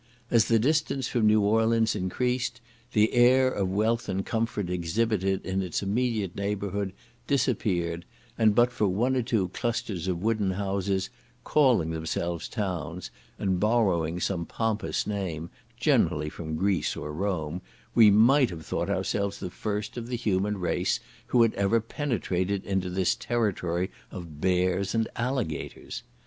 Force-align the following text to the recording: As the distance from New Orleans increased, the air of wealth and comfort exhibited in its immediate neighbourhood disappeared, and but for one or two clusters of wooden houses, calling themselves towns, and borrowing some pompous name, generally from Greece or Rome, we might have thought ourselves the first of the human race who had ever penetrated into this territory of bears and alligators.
As 0.31 0.45
the 0.45 0.57
distance 0.57 1.07
from 1.09 1.27
New 1.27 1.41
Orleans 1.41 1.95
increased, 1.95 2.59
the 2.93 3.13
air 3.13 3.49
of 3.51 3.69
wealth 3.69 4.09
and 4.09 4.25
comfort 4.25 4.67
exhibited 4.67 5.45
in 5.45 5.61
its 5.61 5.83
immediate 5.83 6.35
neighbourhood 6.35 6.93
disappeared, 7.27 8.03
and 8.35 8.55
but 8.55 8.71
for 8.71 8.87
one 8.87 9.15
or 9.15 9.21
two 9.21 9.49
clusters 9.49 10.07
of 10.07 10.23
wooden 10.23 10.49
houses, 10.53 11.11
calling 11.43 11.91
themselves 11.91 12.49
towns, 12.49 13.11
and 13.37 13.59
borrowing 13.59 14.19
some 14.19 14.43
pompous 14.43 15.05
name, 15.05 15.51
generally 15.77 16.29
from 16.29 16.55
Greece 16.55 16.95
or 16.95 17.13
Rome, 17.13 17.61
we 17.93 18.09
might 18.09 18.49
have 18.49 18.65
thought 18.65 18.89
ourselves 18.89 19.37
the 19.37 19.51
first 19.51 19.97
of 19.97 20.07
the 20.07 20.17
human 20.17 20.57
race 20.59 20.99
who 21.27 21.43
had 21.43 21.53
ever 21.53 21.79
penetrated 21.79 22.65
into 22.65 22.89
this 22.89 23.13
territory 23.13 23.91
of 24.09 24.41
bears 24.41 24.95
and 24.95 25.07
alligators. 25.15 26.01